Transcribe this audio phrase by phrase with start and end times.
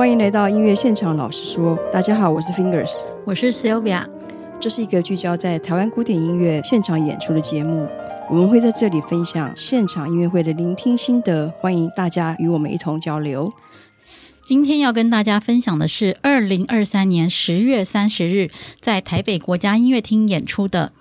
[0.00, 4.08] 欢迎来到音乐现场，老实说，大家好，我是 Fingers，我是 Sylvia，
[4.58, 7.86] 这是一个聚焦在台湾古典音乐现场演出的节目，
[8.30, 13.52] 我们会在这里分享现场音乐会的聆听心得，欢迎大家与我们一同交流。
[14.42, 18.48] 今天要跟大家分享的是二零二三年十月三十日
[18.80, 20.94] 在台北国家音乐厅演出的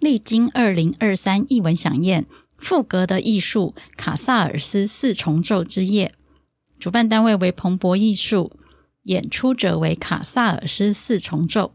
[0.00, 2.24] 历经二零二三艺文响宴
[2.56, 6.12] 赋格的艺术卡萨尔斯四重奏之夜。
[6.78, 8.52] 主办单位为彭博艺术，
[9.04, 11.72] 演出者为卡萨尔斯四重奏。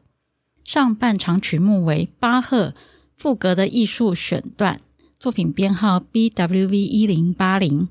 [0.64, 2.74] 上半场曲目为巴赫
[3.18, 4.80] 赋格的艺术选段，
[5.20, 7.90] 作品编号 BWV 一零八零，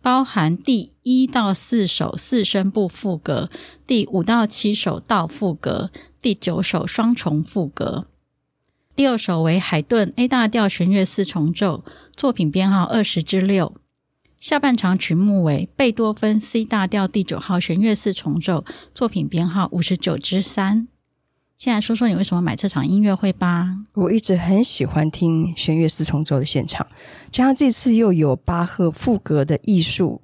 [0.00, 3.50] 包含第一到四首四声部赋格，
[3.86, 5.90] 第五到七首道赋格，
[6.20, 8.06] 第九首双重赋格。
[8.94, 13.74] 第二首为海顿 A 大调弦乐四重奏，作品编号二十之六。
[14.42, 20.88] 下半场曲目为贝多芬 C 大调第九号弦乐四重奏，作品编号五十九之三。
[21.56, 23.68] 现在说说你为什么买这场音乐会吧？
[23.92, 26.84] 我一直很喜欢听弦乐四重奏的现场，
[27.30, 30.20] 加上这次又有巴赫赋格的艺术，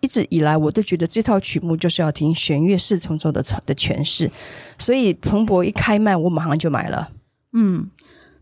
[0.00, 4.28] 一直以来我都觉得这套曲目就是要听弦乐四重奏的的诠释，
[4.80, 7.12] 所以彭博一开卖，我马上就买了。
[7.52, 7.88] 嗯。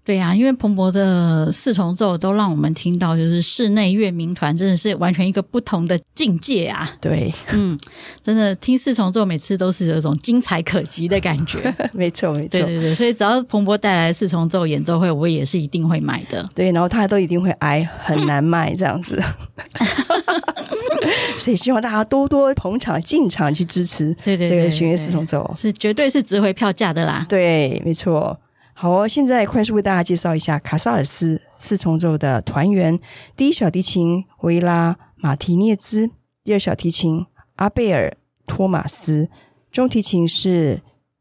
[0.08, 6.90] 对呀、啊，因为鹏博的四重奏都让我们听到，就是室内乐民团真的是完全一个不同的境界啊！
[6.98, 7.78] 对，嗯，
[8.22, 11.58] 真的听四重奏每次都是有种精彩可及的感觉。
[11.92, 16.48] 没错，没错，对对对，所以只要鹏博带来四重奏演奏会，我也是一定会买的。
[16.54, 19.22] 对，然后他都一定会挨，很难卖这样子。
[21.36, 24.16] 所以希望大家多多捧场进场去支持。
[24.24, 27.26] 对对对，弦乐四重奏是绝对是值回票价的啦。
[27.28, 28.34] 对，没错。
[28.80, 32.96] 好哦，现在快速为大家介绍一下卡萨尔斯四重奏的团员：
[33.36, 36.12] 第一小提琴维拉马提涅兹，
[36.44, 39.28] 第二小提琴阿贝尔托马斯，
[39.72, 40.80] 中提琴是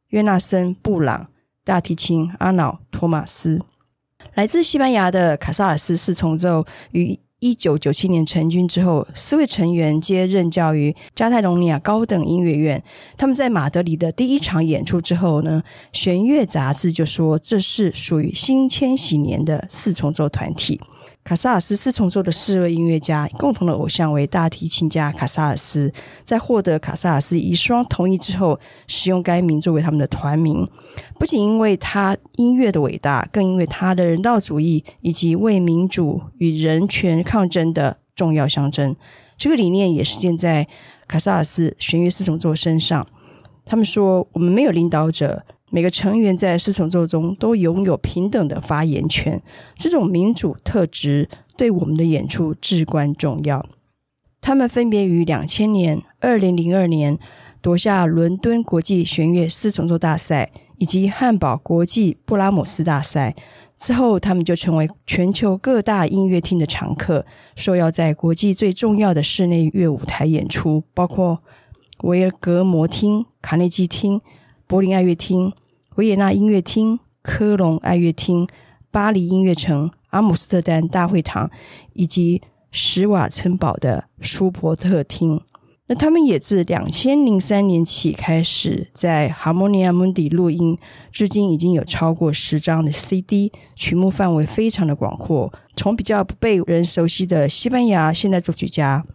[0.10, 1.30] 约纳森布朗，
[1.64, 3.64] 大提琴阿瑙托马斯。
[4.36, 12.84] 来自西班牙的卡萨尔斯四重奏与一九九七年成军之后，四位成员皆任教于加泰隆尼亚高等音乐院。
[13.16, 15.62] 他们在马德里的第一场演出之后呢，
[15.94, 20.82] 弦乐杂志就说这是属于新千禧年的四重奏团体。
[21.28, 25.92] 卡萨尔斯四重奏的四位音乐家共同的偶像为大提琴家卡萨尔斯，
[26.24, 28.58] 在获得卡萨尔斯遗孀同意之后，
[28.88, 30.66] 使用该名作为他们的团名。
[31.20, 38.96] 不仅因为他音乐的伟大，更因为他的人道主义以及为民主与人权抗争的重要象征。
[39.38, 40.66] 这个理念也实践在
[41.10, 43.06] 卡萨尔斯弦乐四重奏身上。
[43.66, 49.42] 他们说：“我们没有领导者。”每个成员在四重奏中都拥有平等的发言权，
[49.76, 53.66] 这种民主特质对我们的演出至关重要。
[54.40, 57.20] 他们分别于两千年、二零零二年
[57.62, 63.36] 夺下伦敦国际弦乐四重奏大赛以及汉堡国际布拉姆斯大赛
[63.78, 67.26] 之后，他们就成为全球各大音乐厅的常客，
[67.58, 71.44] 受邀在国际最重要的室内乐舞台演出，包括
[72.04, 74.22] 维尔格摩厅、卡内基厅。
[74.68, 75.54] 柏林爱乐厅、
[75.96, 78.46] 维也纳音乐厅、科隆爱乐厅、
[78.92, 81.50] 巴黎音乐城、阿姆斯特丹大会堂
[81.94, 85.42] 以及史瓦城堡的舒伯特厅。
[85.90, 90.78] 那他们也自两千零三年起开始在 Harmonia Mundi 录音，
[91.14, 99.06] 至今已经有超过十张的 CD，曲目范围非常的广阔，从比较不被人熟悉的西班牙现代作曲家，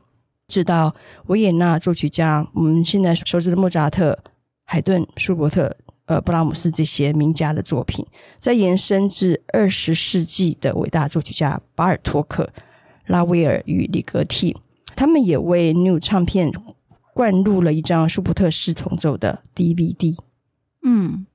[0.49, 0.95] 直到
[1.27, 4.19] 维也纳作曲家，我们现在熟知的莫扎特。
[4.65, 8.05] 海顿、舒伯特、呃，布拉姆斯这些名家的作品，
[8.39, 12.51] 再延伸至二十世纪的伟大作曲家巴尔托克、
[13.07, 14.57] 拉威尔与里格蒂，
[14.97, 16.51] 他们也为 New 唱片
[17.15, 20.17] 灌入了一张舒伯特四重奏的 DVD。
[20.83, 21.27] 嗯，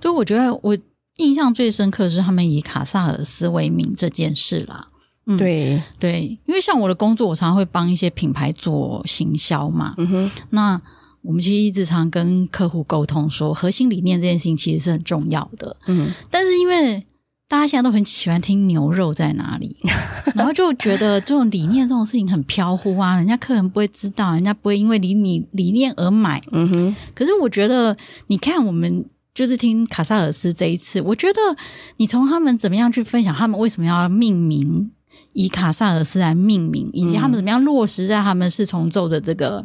[0.00, 0.78] 就我觉得我
[1.16, 4.88] 印象最深刻的是他们以卡萨尔斯为名这件事啦。
[5.26, 9.94] 嗯、对对，因为像我的工作，我常常会帮一些品牌做行销嘛。
[9.98, 10.80] 嗯哼，那。
[11.26, 15.76] 我们其实一直常跟客户沟通说，核心理念这件事情其实是很重要的。
[15.86, 17.04] 嗯，但是因为
[17.48, 19.76] 大家现在都很喜欢听牛肉在哪里，
[20.36, 26.42] 然后就觉得这种理念这种事情很飘忽啊，人家客人不会知道，人家不会因为理你理念而买。
[26.52, 26.96] 嗯哼。
[27.14, 27.96] 可是我觉得，
[28.28, 31.40] 你看我们就是听卡萨尔斯这一次，我觉得
[31.96, 34.90] 你从他们怎么样去分享，他们为什么要命名
[35.34, 39.64] 以卡萨尔斯来命名，以及他们怎么样落实在他们是重奏的这个。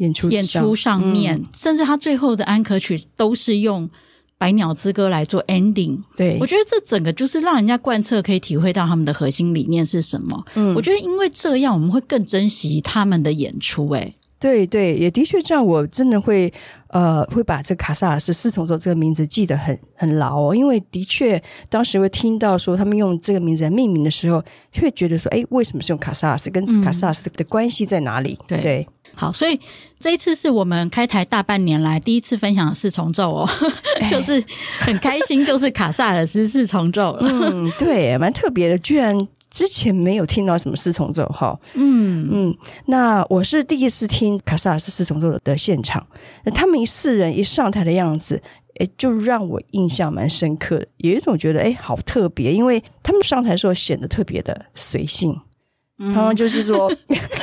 [0.00, 3.88] 演出演出上面，嗯、甚至他最后的安可曲都是用
[4.36, 6.00] 《百鸟之歌》来做 ending。
[6.16, 10.44] 对，我觉得这整个就是让人家贯彻，可以体会到他们的核心理念是什么。
[10.54, 13.88] 嗯，我觉得因为这样，我们会更珍惜他们的演出。
[13.90, 16.50] 哎，对对，也的确这样，我真的会
[16.88, 24.42] 呃会把这卡萨尔斯四重奏这个名字记得很很牢哦，因为的确当时会听到说他们用这个名字来命名的时候，
[24.72, 26.48] 就会觉得说，哎，为什么是用卡萨尔斯？
[26.48, 28.36] 跟卡萨尔斯的关系在哪里？
[28.40, 28.60] 嗯、对。
[28.60, 29.58] 对好，所以
[29.98, 33.48] 这一次是我们开台大半年来第一次分享四重奏哦，
[34.08, 34.42] 就是
[34.78, 37.18] 很开心，就是卡萨尔斯四重奏。
[37.20, 39.12] 嗯，对，蛮特别的，居然
[39.50, 41.58] 之前没有听到什么四重奏哈。
[41.74, 42.56] 嗯嗯，
[42.86, 46.06] 那我是第一次听卡萨尔斯四重奏的现场，
[46.54, 48.40] 他们四人一上台的样子，
[48.76, 55.38] 哎，就让我印象蛮深刻的，有一种觉得哎，好特别，因为他们上台的时候显得特别的随性。
[56.00, 56.90] 然后就是说，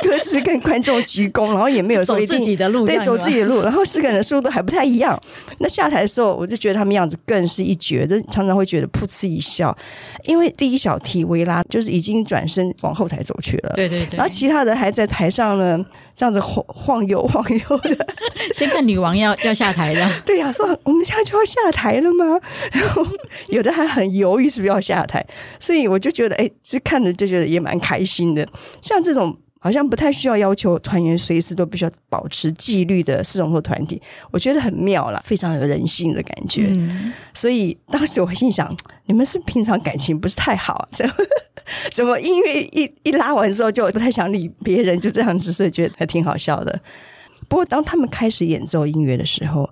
[0.01, 3.61] 各自跟观众鞠躬，然后也没有说一定走自己的路，对，走自己的路。
[3.61, 5.21] 然后四个人的速度还不太一样。
[5.59, 9.77] 那下台的时候，我就觉得他们样子更是一绝，就常常会觉得噗嗤一笑。
[10.25, 14.17] 因为第一小提维拉就是已经转身往后台走去了，对对对。
[14.17, 15.85] 然后其他的还在台上呢。
[16.17, 18.07] 这样子晃晃悠晃悠的，
[18.51, 20.09] 先看女王要要下台了。
[20.25, 22.39] 对呀、啊，说我们现在就要下台了吗？
[22.71, 23.05] 然后
[23.49, 25.23] 有的还很犹豫是不是要下台，
[25.59, 28.46] 所以我就觉得，哎，这看着就觉得也蛮开心的。
[28.81, 34.01] 像这种好像不太需要要求团员随时都必须要保持纪律的四重奏团体，
[34.31, 36.71] 我觉得很妙了，非常有人性的感觉。
[36.75, 40.87] 嗯、所以当时我心想，你们是平常感情不是太好啊？
[40.91, 41.13] 这样。
[41.91, 46.79] 怎么音乐一一拉完之后就不太想理别人，就这样子，所以觉得还挺好笑的。
[47.49, 49.69] 不过当他们开始演奏音乐的时候，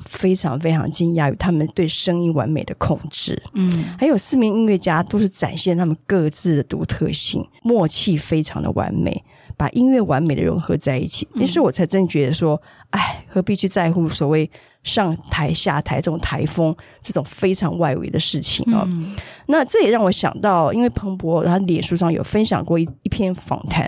[0.00, 3.40] 非常非常惊讶于他们对声音完美的控制。
[3.54, 9.24] 嗯，还有四名音乐家都是展现他们各自的独特性，默契非常的完美，
[9.56, 11.26] 把音乐完美的融合在一起。
[11.34, 12.60] 于是我才真觉得说，
[12.90, 14.50] 哎，何必去在乎所谓。
[14.84, 19.14] 上台下台这种台风，这种非常外围的事情啊、哦，嗯、
[19.48, 23.86] 那这也让我想到，因为彭博他脸书上有分享过一一篇访谈，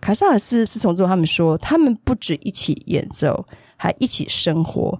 [0.00, 3.46] 卡萨尔斯四重奏他们说，他们不止一起演奏，
[3.76, 4.98] 还一起生活。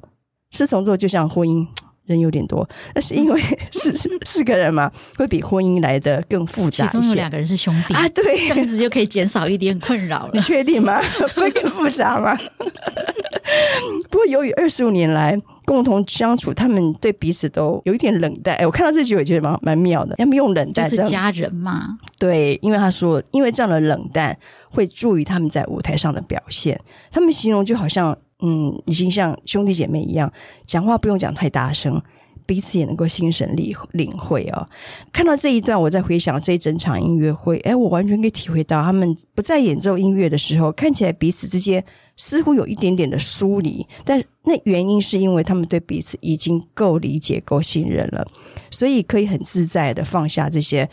[0.53, 1.67] 四重座就像婚姻，
[2.07, 3.41] 人有点多，那是因为
[3.73, 3.93] 四
[4.25, 6.87] 四个人嘛，会比婚姻来的更复杂。
[6.87, 10.31] 其中有两个人是兄弟啊，对，这样子就可以减少一点困扰了。
[10.35, 11.01] 你确定吗？
[11.35, 12.39] 会更复杂吗？
[14.11, 18.55] 不过，由于二十五年来共同相处，他们对彼此都有一点冷淡。
[18.57, 20.17] 哎，我看到这句，我觉得蛮蛮妙的。
[20.17, 21.99] 他们用冷淡，就是家人嘛。
[22.19, 24.37] 对，因为他说，因为这样的冷淡
[24.71, 26.79] 会助于他们在舞台上的表现。
[27.11, 30.31] 他们形容就好像，嗯，已经像兄弟姐妹一样，
[30.67, 32.01] 讲话不用讲太大声，
[32.47, 34.69] 彼此也能够心神领领会哦。
[35.13, 41.83] 看到这一段，我在回想这一整场音乐会，哎，我完全可以体会到，他们不再演奏音乐的时候，看起来彼此之间。
[42.15, 48.25] 似乎有一点点的疏离，但那原因是因为他们对彼此已经够理解、够信任了，
[48.71, 50.87] 所以可以很自在的放下这些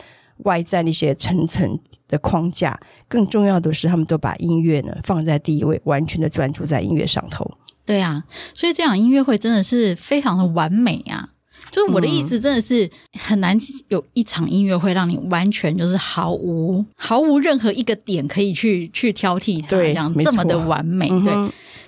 [0.45, 2.80] 外在那些层层的框架。
[3.07, 7.50] 更重要的是，他们都把音乐呢放在第一位，完全的专注在音乐上头。
[7.86, 11.30] 对啊，所以这场音乐会真的是非常的完美啊！
[11.71, 12.89] 就是我的意思，真的是
[13.19, 13.57] 很难
[13.89, 21.33] 有一场音乐会让你完全就是毫无毫无任何一个点可以去去挑剔它，这样这么的完美，嗯对，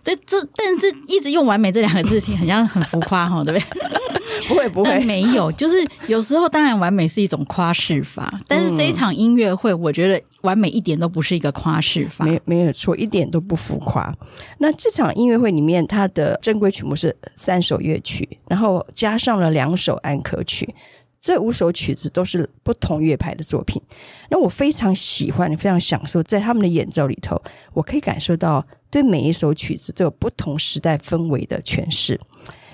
[0.04, 0.16] 这
[0.56, 4.48] 但是一直用“完美”这两个字，情很像很浮夸哈，对不对？
[4.48, 5.76] 不 会不会，没有，就是
[6.08, 14.14] 有时候当然完美是一种夸饰法，但是这一场音乐会，我觉得完美一点都不是一个夸饰法，没没有错，一点都不浮夸。
[14.58, 20.74] 那这场音乐会里面，它的正规曲目是三首乐曲，然后加上了两首安可曲。
[21.22, 23.80] 这五首曲子都是不同乐派的作品，
[24.32, 27.40] 那我非常喜欢，非常享受在他们的演奏里头，
[27.74, 32.20] 我可以感受到对每一首曲子都有不同时代氛围的诠释，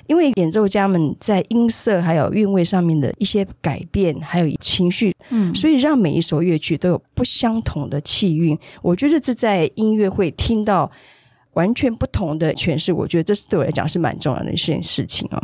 [0.07, 8.57] 因为演奏家们在音色还有韵味上面的一些改变，还有情绪，嗯，所以让每一首乐曲都有不相同的气韵。
[8.81, 10.89] 我觉得这在音乐会听到
[11.55, 15.43] 完全不同的诠释，我觉得这是对我来讲是蛮重要的一件事情啊。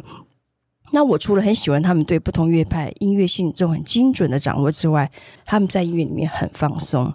[0.94, 5.10] 那我除了很喜欢他们对不同乐派音乐性这种很精准的掌握之外，
[5.44, 7.12] 他们在音乐里面很放松，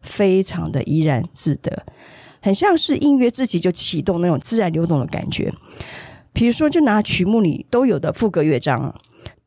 [0.00, 1.84] 非常的怡然自得，
[2.40, 5.52] 很像是音乐自己就启动那种自然流动的感觉。
[6.32, 8.94] 比如说，就拿曲目里都有的副歌乐章，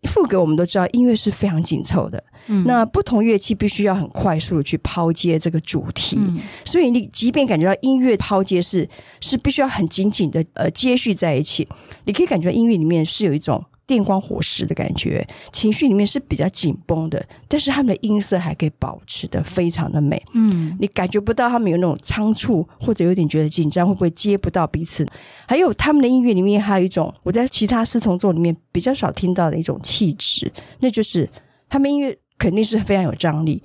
[0.09, 8.87] 赋格我们都知道音乐是非常紧凑的，嗯，那不同乐器必须要很快速的去抛接这个主题，嗯，所以你即便感觉到音乐抛接是
[9.19, 11.67] 是必须要很紧紧的呃接续在一起，
[12.05, 13.63] 你可以感觉音乐里面是有一种。
[13.91, 20.23] 电光火石的感觉，情绪里面是比较紧绷的，但是他们的音色还可以保持的非常的美。
[20.33, 25.05] 嗯，你感觉不到他们有那种仓促，或者有点觉得紧张，会不会接不到彼此？
[25.45, 31.29] 还有他们的音乐里面还有一种我在其他四重奏里面比较少听到的一种气质，那就是
[31.67, 33.61] 他们音乐肯定是非常有张力，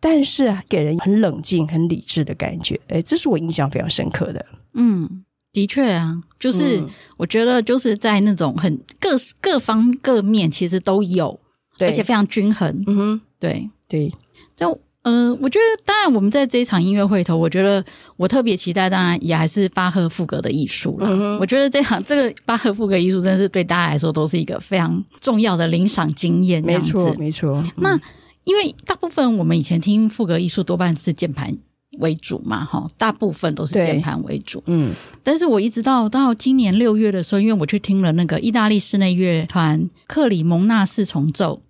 [0.00, 2.78] 但是给人很冷静、很理智的感觉。
[2.88, 4.44] 哎，这是我印象非常深刻的。
[4.74, 6.82] 嗯，的确啊，就是
[7.16, 11.38] 我觉得就是在那种很各各方各面其实都有，
[11.78, 12.82] 而且非常均衡。
[12.86, 14.12] 嗯哼，对对。
[14.56, 17.84] 就呃，我觉得当然我们在这一场音乐会头，我觉得
[18.16, 21.08] 我特别期待，当然也还是巴赫赋格的艺术了。
[21.10, 26.62] 嗯，我觉得这场这个巴赫赋格艺术真的是对大家来说都是一个非常重要的领赏经验。
[26.64, 27.50] 没错，没错。
[27.56, 28.00] 嗯、那
[28.44, 31.52] 因为大部分我们以前听赋格艺术多半是键盘
[31.98, 34.62] 为主嘛，哈，大部分都是键盘为主。
[34.66, 41.62] 嗯，但是我一直到到今年六月的时候，因为我去听了那个意大利室内乐团克里蒙纳四重奏。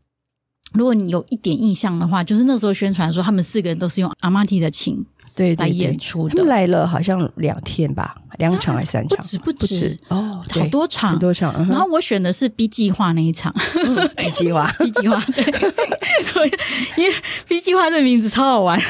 [0.72, 8.16] 如果你有一点印象的话，就是那时候宣传说他们四个人都是用阿玛提的琴对来演出的，他们来了好像两天吧。
[8.38, 9.18] 两场还是三场？
[9.18, 11.52] 不止不止哦，好多场，很多场。
[11.68, 13.54] 然后我选的是 B 计划那一场
[14.16, 15.44] ，B 计划， B 计划，对，
[16.96, 17.14] 因为
[17.46, 18.80] B 计划这名字超好玩。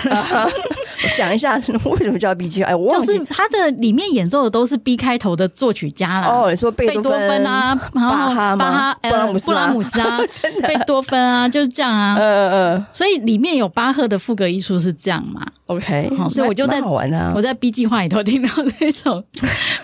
[1.04, 2.70] 我 讲一下为什么叫 B 计划？
[2.70, 6.28] 哎，我忘记就是他的里面演奏的都是 B 开头的作曲家啦。
[6.28, 10.18] 哦，你说贝多芬啊，然后巴哈、巴哈、布拉姆斯、布拉姆斯 啊，
[10.66, 12.16] 贝多芬啊，就是这样啊。
[12.18, 12.86] 嗯嗯。
[12.92, 19.22] 所以里面有巴赫的副格艺术是这样嘛？OK，好，所以我就在我在 B 计划里头听到这首。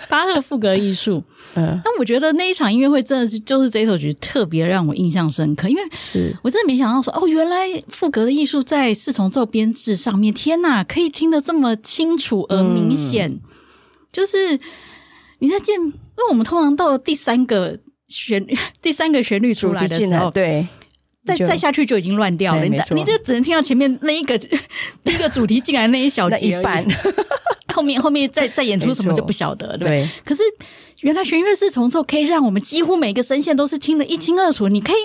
[0.08, 1.22] 巴赫副格艺术，
[1.54, 6.36] 嗯，那我觉得那一场音乐会真的是就是这首曲特别让我印象深刻，因为是。
[6.42, 13.40] 我真的没想到说哦，原来赋格的艺术在四重奏编制上面，天哪，可以听得这么清楚而明显，嗯、
[14.12, 14.58] 就是
[15.38, 17.78] 你在见，因为我们通常到了第三个
[18.08, 18.46] 旋
[18.82, 20.66] 第三个旋律出来的时候，对，
[21.36, 24.38] 再再下去就已经乱掉了，你你就只能听到前面那一个
[25.04, 26.84] 第一个主题进来那一小节一半。
[27.74, 29.88] 后面后面再再演出什么就不晓得，对。
[29.88, 30.42] 对，可是
[31.02, 34.68] 原来弦乐四重奏可以让我们几乎每个声线都是听得一清二楚。
[34.68, 34.96] 你可以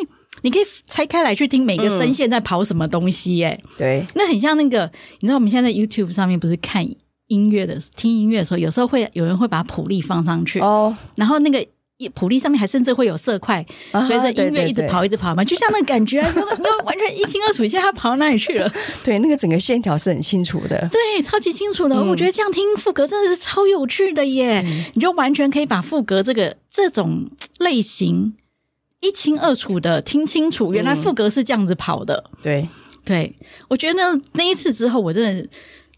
[0.42, 3.62] 你可以拆开来去听每个声线在跑什么东西，耶。
[3.78, 4.90] 对，那很像那个，
[5.20, 6.84] 你知道我们现在在 YouTube 上面不是看
[7.28, 11.64] 音乐的听音乐的时候，有时候会有人会把谱例放上去哦，然后那个。
[12.14, 13.66] 谱例上面还甚至会有色块，
[14.06, 18.72] 随着音乐一直跑，一直跑嘛，就像那个感觉， 你完全一清二楚，现在他跑到哪里去了？
[19.04, 21.96] 对，那个整个线条是很清楚的，对，超级清楚的。
[21.96, 24.62] 我觉得这样听副歌真的是超有趣的耶！
[24.94, 28.36] 你就完全可以把副歌这个这种类型
[29.00, 32.24] 一清二楚的听清楚，原来副歌是这样子跑的。
[32.42, 32.68] 对，
[33.06, 33.36] 对，
[33.70, 35.48] 我觉得那那一次之后，我真的。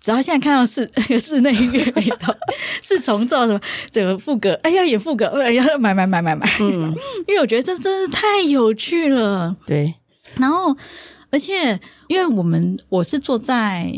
[0.06, 0.88] 只要现在看到室
[1.20, 2.32] 室内音乐里头
[2.84, 3.60] 是重奏什么
[3.90, 6.96] 整个副歌，哎呀演副歌，哎呀买买买买买，嗯，
[7.28, 9.58] 因为我觉得这真是太有趣了。
[9.66, 9.96] 对，
[10.36, 10.78] 然后
[11.32, 13.92] 而且因为我们我是坐在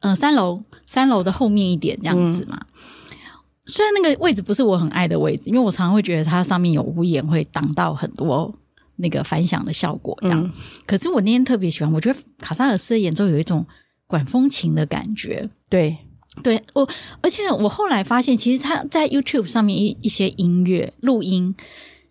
[0.00, 3.16] 呃三楼三楼的后面一点这样子嘛，嗯、
[3.64, 8.54] 虽然那个位置不是我很爱的位置，因为我常常会觉得它上面有屋檐会挡到很多
[8.96, 10.38] 那个反响的效果这样。
[10.38, 10.52] 嗯、
[10.84, 13.64] 可是我那天特别喜欢，我觉得卡萨尔斯的演奏有一种。
[14.12, 15.96] 管风琴的感觉，对，
[16.42, 16.86] 对我，
[17.22, 21.54] 而且我后来发现，其实他在 YouTube 上面一一些音乐录音，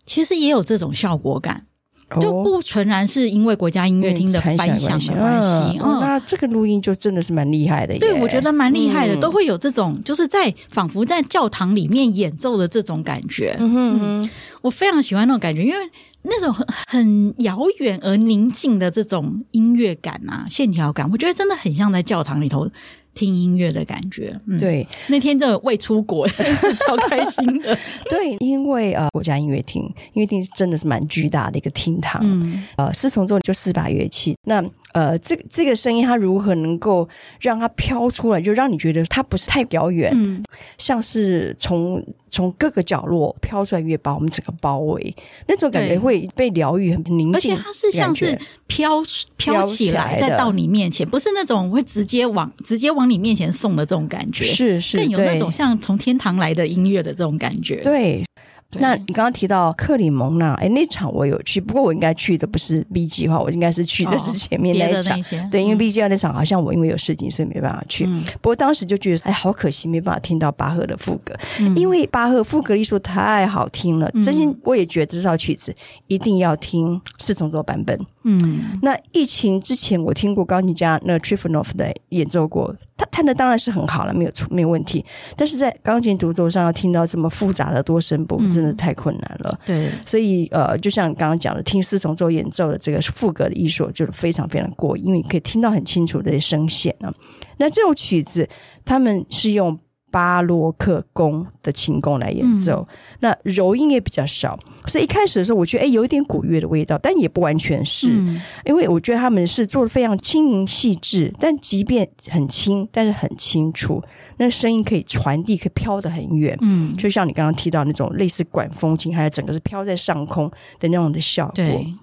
[0.08, 1.71] 其实也有这种效果感，哦、
[2.20, 5.78] 就不纯然是因为国家音乐厅的反响的关系。
[5.78, 13.56] 嗯哦、那这个录音就真的是蛮厉害的，对，我觉得蛮厉害的，嗯、都会有这种就是在仿佛在教堂里面演奏的这种感觉。
[13.60, 14.30] 嗯哼嗯，
[14.62, 15.78] 我非常喜欢那种感觉，因为。
[16.24, 22.70] 那种很很遥远而宁静的这种音乐感啊，线条感，我觉得真的很像在教堂里头
[23.14, 24.34] 听音乐的感觉。
[24.48, 27.78] 嗯、对，那天真的未出国， 是超开心的。
[28.10, 29.82] 对，因为呃，国家音乐厅
[30.14, 32.22] 音乐厅真的是蛮巨大的一个厅堂。
[32.24, 34.64] 嗯，呃，四重奏就四把乐器，那。
[34.94, 37.08] 呃，这个这个声音它如何能够
[37.40, 40.44] 让它飘出来，就让你觉得它不是太遥远，嗯，
[40.78, 45.16] 像是从从各个角落飘出来，越把我们整个包围，
[45.48, 49.02] 那种感觉会被疗愈，很宁静，而且它是像是飘
[49.38, 58.24] 飘起来再到你面前，不是那种会直接往直接往你面前送的这种感觉，是是，更有那种像从天堂来的音乐的这种感觉，对。
[58.74, 65.20] 那你刚刚提到克里蒙纳，哎，那场我有去，不过我应该去的不是 B 计划，我应该是去的是前面那一场。
[65.20, 68.06] 哦、对，因为 B 计划那场好像我因为有事情，所以没办法去。
[68.08, 75.76] 嗯、不过当时就觉得，哎，好可惜，没办法听到巴赫的副歌，嗯、因为巴赫副歌艺术太好听了，真心我也觉得这首曲子
[76.08, 78.00] 一定要听四重奏版本。
[78.24, 85.04] 嗯，那疫情之前我听过钢琴家那 Trifonov 的演奏过，他弹的当然是很好了，没有出没有问题。
[85.36, 89.60] 但是在钢琴独奏上要听到这么复杂的多声部，真的太困难了。
[89.66, 97.14] 对，所以呃，就像刚刚讲的，听四重奏演奏的这个副歌的艺术，就是非常非常过瘾，因为你可以听到很清楚的声线啊。
[97.58, 98.48] 那这首曲子，
[98.86, 99.78] 他们是用
[100.12, 114.04] 巴洛克宫的琴弓来演奏，嗯、那柔音也比较少，所以一开始的时候，我觉得哎，有一点古乐的味道，但也不完全是，嗯、因为我觉得他们是做的非常轻盈细致，但即便很轻，但是很清楚，
[114.38, 121.54] 那声音可以传递，可以飘得很远，嗯，就像你刚刚提到那种类似管风琴，还有整个是飘在上空的那种的效果。
[121.56, 121.94] 对。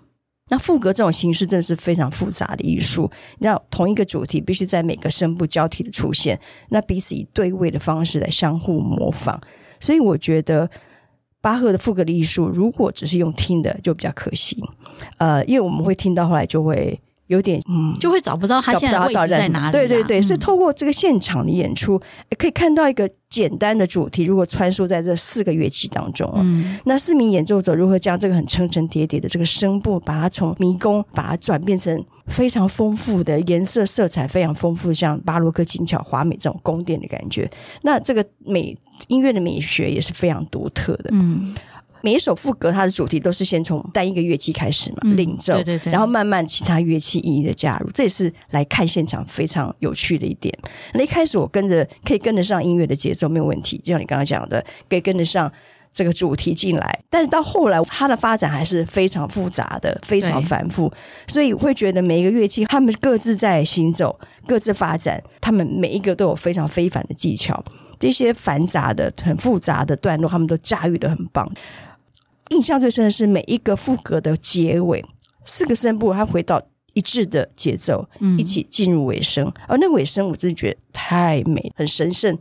[0.49, 3.11] 那赋格这种形式真的是非常复杂的艺术。
[3.39, 6.39] 那同一个主题必须在每个声部交替的出现，
[6.69, 9.41] 那彼此以对位的方式来相互模仿。
[9.81, 10.69] 所以我觉得
[11.41, 14.57] 巴赫的赋格的艺术，如果只是用听的，就比较可惜。
[15.19, 17.01] 呃，因为我们会听到后来就会。
[17.29, 19.73] 有点嗯，就会找不到他现在位置在哪里。
[19.73, 21.99] 对对对，所以透过这个现场的演出，
[22.37, 37.51] 可以看到一个简单的主题，如果穿梭在这四个乐器当中，嗯，那四名演奏者如何将这个很层层叠叠的这个声部，把它从迷宫，把它转变成非常丰富的颜色、色彩非常丰富，像巴洛克精巧华美这种宫殿的感觉。
[37.83, 41.55] 那这个美音乐的美学也是非常独特的，嗯。
[42.03, 50.57] 每一首副歌，它的主题都是先从单一个乐器开始嘛，领奏，对对对，然后慢慢其他乐器一一的加入，这也是来看现场非常有趣的一点。
[50.95, 55.51] 那一开始我跟着可以跟得上音乐的节奏没有问题，就像你刚刚讲的，可以跟得上
[55.93, 57.01] 这个主题进来。
[57.11, 60.93] 但是到后来，它的发展还是非常复杂的，非常繁复，
[61.27, 67.65] 所以会觉得每一个乐器他们各自在行走，各自发展，他们每一个都有非常非凡的技巧，
[67.99, 71.51] 这些繁杂的、很复杂的段落，他们都驾驭的很棒。
[72.51, 75.05] 印象最深的是每一个副格的结尾，
[75.45, 76.63] 四个声部它回到
[76.95, 79.53] 一致的节奏，嗯、一起进入尾声。
[79.67, 82.37] 而那尾声，我真的觉得太美，很神圣。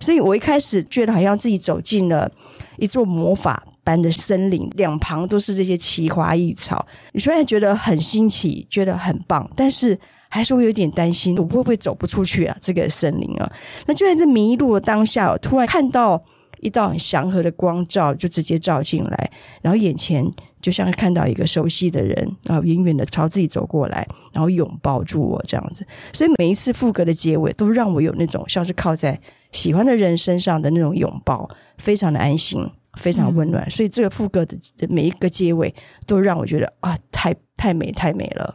[0.00, 2.30] 所以我一开始觉得好像自己走进了
[2.76, 6.86] 一座魔法般的森林，两旁都是这些奇花异草。
[7.12, 9.98] 你虽然觉得很新奇，觉得很棒，但是
[10.28, 12.56] 还是会有点担心，我会不会走不出去啊？
[12.62, 13.52] 这个森林啊，
[13.86, 16.24] 那就在这迷路的当下，突然看到。
[16.60, 19.30] 一道很祥和的光照就直接照进来，
[19.62, 20.24] 然后眼前
[20.60, 25.86] 就像看到一个熟悉的人，然后远远的朝自己走过来，然后拥抱住我这样子。
[26.12, 29.18] 所以每一次副歌的结尾都让我有那种像是靠在
[29.52, 31.48] 喜欢的人身上的那种拥抱，
[31.78, 33.64] 非常的安心，非常温暖。
[33.64, 34.56] 嗯、所以这个副歌的
[34.88, 35.74] 每一个结尾
[36.06, 38.54] 都让我觉得啊，太太美太美了。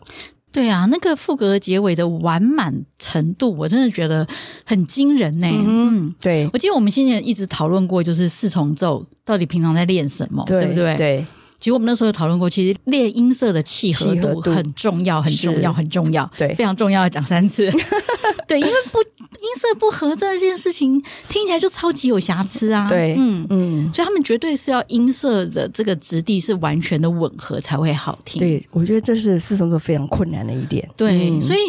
[0.54, 4.26] 对啊，那个副歌结尾的完满程度，我真的觉得
[4.64, 5.48] 很惊人呢。
[5.52, 10.96] 嗯，对，我记得我们先前一直讨论过，就是四重奏到底平常在练什么，对，对不对？
[10.96, 11.26] 对。
[11.64, 17.72] 其实我们那时候有讨论过，其实练音色的契合度很重要，很重要，很重要，对，非常重要，要讲三次。
[18.46, 22.86] 对，因为不音色不合这件事情听起来就超级有瑕疵啊。
[22.90, 28.42] 对，嗯嗯，所以他们绝对是要音色的这个质地是完全的吻合才会好听。
[28.42, 30.86] 对，我觉得这是四重奏非常困难的一点。
[30.98, 31.60] 对，嗯、所以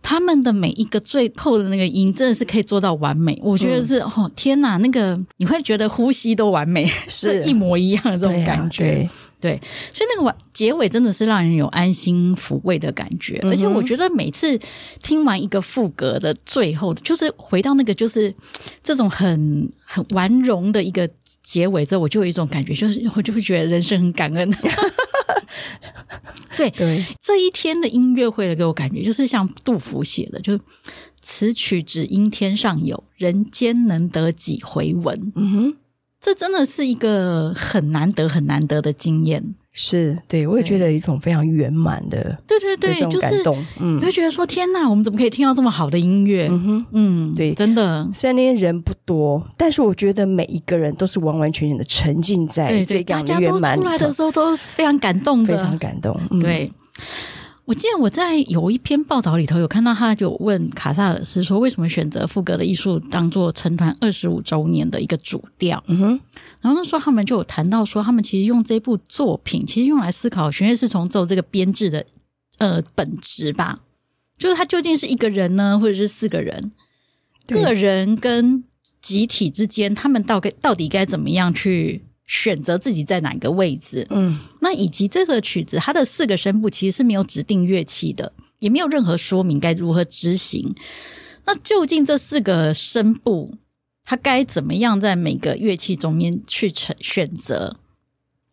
[0.00, 3.38] 他们的每一个最后的那个音真的是可以做到完美。
[3.42, 9.06] 我觉得是、嗯、哦，天哪，那个你会觉得呼吸都完美，是 一模一样的这种感觉。
[9.42, 9.60] 对，
[9.92, 14.56] 所以那个尾结尾真的是让人有安心抚慰的感觉，而且我觉得每次
[15.02, 18.32] 听完一个副歌的最后，就是回到那个就是
[18.84, 21.10] 这种很很完融的一个
[21.42, 24.48] 结尾之后，我就有一种感觉，就是我就会觉得人生很感恩。
[26.56, 30.60] 对对，这一天的音乐会的给我感觉，就是像杜甫写的，就是
[31.20, 35.32] 此曲只应天上有，人间能得几回闻。
[35.34, 35.76] 嗯哼。
[36.22, 46.46] 这真的是一个很难得、很难得的经验，是对，我也觉得一种非常圆满的，对对对，这种感动，嗯，你会觉得说天哪，我们怎么可以听到这么好的音乐？
[46.48, 48.08] 嗯哼，嗯，对，真的。
[48.14, 56.70] 虽然那天人不多，但是我觉得每一个人都是完完全全的沉浸在这样的圆满大家都出来的时候都是非常感动的，非常感动，嗯、对。
[57.72, 66.20] 我记得我在有一篇报道里头有看到，他就问卡萨尔斯说：“为什么选择赋格的艺术当做成团二十五周年的一个主调？”嗯哼，
[66.60, 72.04] 然后那时候他们就有谈到说，他们其实用这部作品，其实用来思考弦乐四重奏这个编制的
[72.58, 73.80] 呃本质吧，
[74.36, 76.70] 就是他究竟是一个人呢，或者是四个人？
[77.46, 78.62] 对个人跟
[79.00, 82.02] 集体之间，他们到该到底该怎么样去？
[82.32, 90.74] 选择自己在哪个位置，嗯，那以及这首曲子它的四个声部其实是没有指定乐器的，也没有任何说明该如何执行。
[91.44, 93.58] 那究竟这四个声部
[94.02, 97.76] 它该怎么样在每个乐器中间去选选择？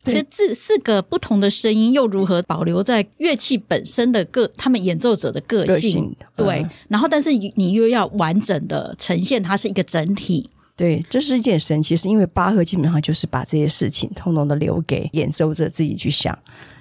[0.03, 5.75] 其实这四个不同的声音又如何保留在乐器本身的个他们演奏者的个性？
[5.75, 10.49] 个性对，嗯、然后但是你又要完整的呈现它是一个整体。
[10.79, 16.37] 对，这是一件神奇，是因为巴赫基本上就是把这些事情通通的留给演奏者自己去想，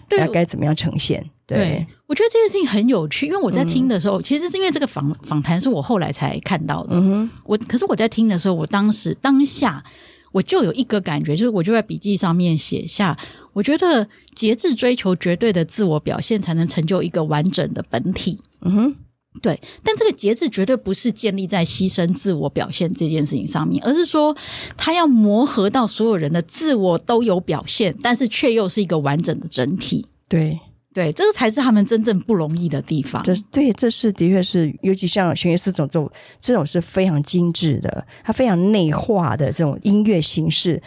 [0.08, 1.20] 对该怎么样呈现？
[1.44, 6.90] 对，对我觉得这件事情很有趣，因为我在听的时候，嗯、其实是因为这个访访谈是我后来才看到的。
[6.92, 9.82] 嗯哼，我可是我在听的时候，我当时当下
[10.30, 13.18] 我就有一个感觉，就是我就在笔记上面写下，
[13.52, 18.38] 我觉得节制追求绝对的自我表现，才能成就一个完整的本体。
[18.60, 18.96] 嗯哼。
[19.40, 24.36] 对，但这个节制绝对不是建立在牺牲自我表现这件事情上面，而是说
[24.76, 30.04] 他要磨合到所有人的自我都有表现，但是却又是一个完整的整体。
[30.28, 30.58] 对，
[30.92, 33.22] 对，这个才是他们真正不容易的地方。
[33.22, 36.10] 这对，这是的确是，尤其像弦乐四重奏
[36.40, 40.82] 这种是非常精致的，它非常内化的这种音乐形式，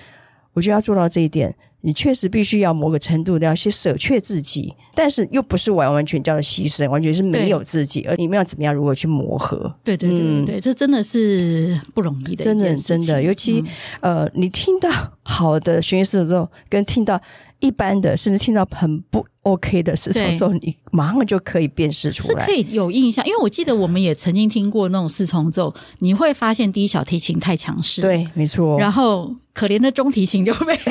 [0.51, 1.55] 我觉得要做到这一点。
[1.81, 9.71] 你确实必须要某个程度的要去舍却自己，但是又不是完完全叫的牺牲，完全是没有自己，而你们要怎么样如何去磨合？
[9.83, 13.63] 对对对对对，嗯、这真的是不容易的真的真的，尤其、
[14.01, 14.89] 嗯、呃，你听到
[15.23, 17.19] 好的弦乐四重奏，跟听到
[17.59, 23.25] 一般的，甚至听到很不 OK 的四重奏，你马上就可以辨识出来，是可以有印象。
[23.25, 30.77] 因为我记得我们也曾经听过那种四重奏，你会发现第一小提琴太强势，对，没错，然后可怜的中提琴就被。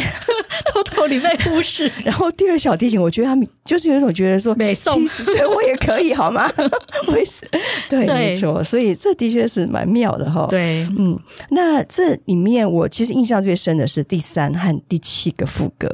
[0.72, 6.50] 偷偷里被忽视，然后第二小提琴，我觉得他们就是有一种觉得说，没送，对我也可以好吗？
[7.08, 7.40] 我也是，
[7.88, 10.46] 对，对没错，所以这的确是蛮妙的哈。
[10.48, 11.18] 对，嗯，
[11.50, 15.88] 那这里面我其实印象最深的是第三和第七个副歌，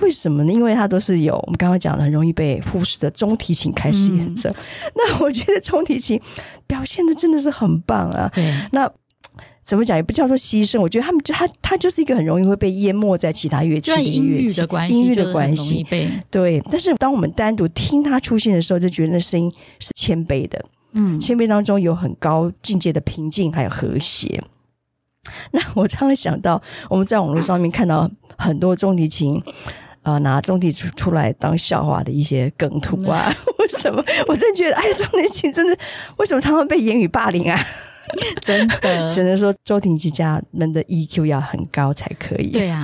[0.00, 0.52] 为什么呢？
[0.52, 4.48] 因为它都是有我们刚刚讲的很容易被忽视的中提琴开始演奏。
[4.50, 4.54] 嗯、
[4.96, 6.20] 那我觉得中提琴
[6.66, 8.30] 表现的真的是很棒啊。
[8.32, 8.90] 对，那。
[9.66, 15.84] 怎么讲也不叫做牺牲，我觉得他们就他他就是一个很容易会被淹没在其他乐器的乐器的关系，音域的关系，
[16.30, 16.62] 对。
[16.70, 24.40] 但是当我们单独听他出现的时候，就觉得那声音是谦卑的，嗯，谦卑当中有很高境界的平静还有和谐。
[25.50, 29.42] 那我常常想到，我们在网络上面看到很多中提琴，
[30.02, 34.00] 呃，拿中提出出来当笑话的一些梗图啊， 为什么？
[34.28, 35.76] 我真觉得，哎，中提琴真的
[36.18, 37.58] 为什么常常被言语霸凌啊？
[38.44, 42.50] 真的，只能说周婷吉家人的 EQ 要很高才可以。
[42.52, 42.82] 对啊，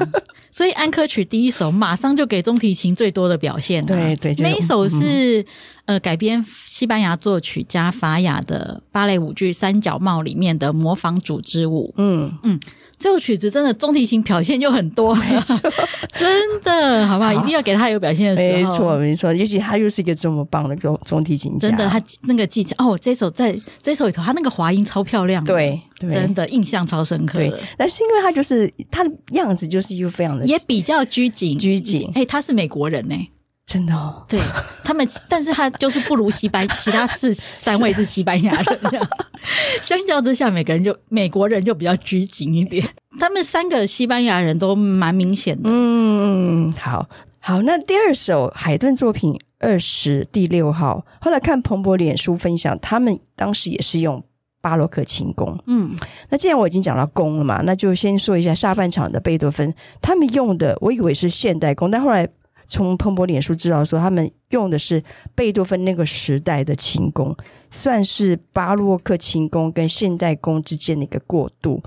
[0.51, 3.87] 所以安科曲第一首马上就给中提琴最多的表现，啊。
[3.87, 5.45] 对对，那一首是、嗯、
[5.87, 11.93] 呃改编西班牙作曲家法雅的芭蕾舞剧《三角帽》里面的模仿组织舞。
[11.97, 12.61] 嗯嗯。
[12.99, 15.59] 这首曲子真的中提琴表现就很多，没错，
[16.15, 17.33] 真的，好不好？
[17.33, 18.73] 一定要给他有表现的时候。
[18.73, 27.41] 没错，没错，尤其他又是一个这么棒的中中提琴家，真的，他那个技巧哦，这首在这首里头，他那个滑音超漂亮，对，对真的印象超深刻。
[27.41, 32.09] 对，但是因为他就是他的样子就是一个非常的也比较拘谨，拘谨。
[32.15, 33.17] 哎，他是美国人呢。
[33.65, 34.39] 真的哦，对
[34.85, 39.09] 他们， 但是他就是不如西班， 其他四三位是西班牙人这样，
[39.81, 42.87] 相较之下，每个人就美国人就比较拘谨一点。
[43.19, 45.71] 他们三个西班牙人都蛮明显的。
[45.73, 47.63] 嗯，好好。
[47.63, 54.23] 那第二首海顿作品二十第六号，后来看彭博脸书分享，他们当时也是用
[54.61, 55.57] 巴洛克琴弓。
[55.67, 55.97] 嗯，
[56.29, 59.73] 那既然我已经讲到弓了嘛，那就先说一下下半场的贝多芬，
[60.03, 62.29] 他们用的我以为是现代弓，但后来。
[62.67, 65.03] 从彭博脸书知道说，他们用的是
[65.35, 67.37] 贝多芬那个时代的琴弓，
[67.71, 71.83] 算是巴洛克琴弓跟现代弓之间的一个过渡，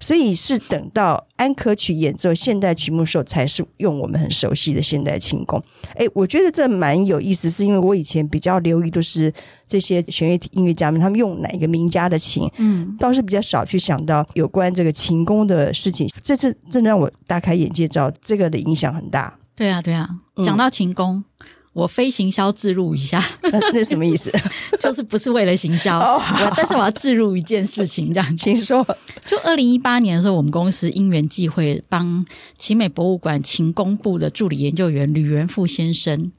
[0.00, 5.62] 所以是等到安可曲演奏现代曲目的时候，才是用我们很熟悉的现代琴弓。
[5.94, 9.32] 哎，我觉得这蛮有意思，是因为我以前比较留意都是
[9.66, 16.08] 这些弦乐音乐家们他们用哪一个名家的琴，嗯，倒是比较少去想到有关这个琴弓的事情。
[16.22, 19.38] 这次真的让我大开眼界，知道这个的影响很大。
[19.56, 20.08] 对啊，对啊，
[20.44, 24.30] 讲到勤工，嗯、我非行销自入一下， 那，那什么意思？
[24.78, 28.86] 就是不是为了行销，哦、我但是我要自入一件事情，这样，请说。
[29.24, 32.24] 就二零一八年的时候，我们公司因缘际会，帮
[32.56, 36.30] 奇美博物馆勤工部的助理研究员吕元富先生，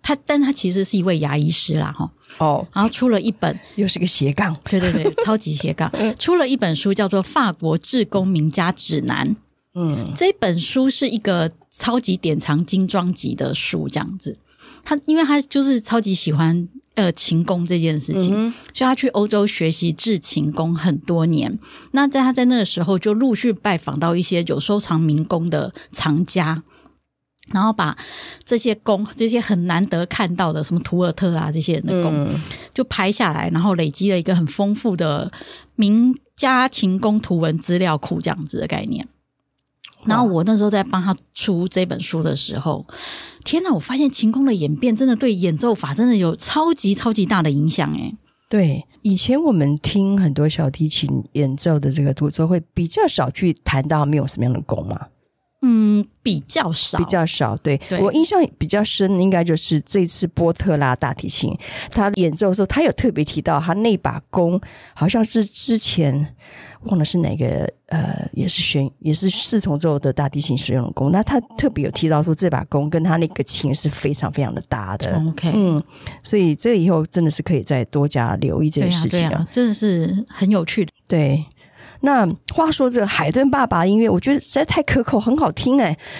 [0.00, 9.28] 他但他其实是一位牙医师啦，哈，哦，然后出了一本，又是个斜杠，对对对，超级斜杠， 出了一本书，叫做《法国制公名家指南》。
[9.74, 14.38] 嗯，这本书是一个超级典藏精装集的书，这样子。
[14.82, 21.58] 他因为他就是超级喜欢呃琴工这件事情，嗯、所以他去欧洲学习制琴工很多年。
[21.92, 26.62] 那在他在那个时候就陆续拜访到一些有收藏民工的藏家，
[27.52, 27.96] 然后把
[28.42, 32.40] 这些工这些很难得看到的什么图尔特啊这些人的工、嗯、
[32.72, 35.30] 就拍下来，然后累积了一个很丰富的
[35.76, 39.06] 名家琴工图文资料库这样子的概念。
[40.04, 42.86] 然后我那时候在帮他出这本书的时候，
[43.44, 43.72] 天哪！
[43.72, 48.16] 我发现琴弓的演变真的对演奏法真的有超级超级大的影响诶。
[48.48, 55.06] 对，以前我们听很多小提琴演奏的这个独奏会比较少去谈到没有什么样的弓嘛。
[55.62, 57.54] 嗯，比较少，比较少。
[57.58, 61.54] 对，对我印象比较深，应该就是这次波特拉大提琴，
[61.90, 64.58] 他演奏的时候，他有特别提到他那把弓，
[64.94, 66.34] 好像是之前
[66.84, 71.12] 忘了是哪个，呃，也是弦，也是四重奏的大提琴使用的弓。
[71.12, 75.22] 那他特别有提到说，这把弓跟他那个琴是非常非常的搭的。
[75.28, 75.82] OK，嗯，
[76.22, 80.92] 所以这以后真的是可以再多加留意这件事情啊，真的是很有趣的。
[81.06, 81.44] 对。
[82.02, 85.96] 那话说这个海顿爸爸音乐，我觉得实在太可口，很好听哎，